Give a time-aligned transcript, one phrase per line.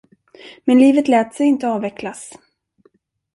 [0.63, 2.31] Men livet lät sig inte avvecklas.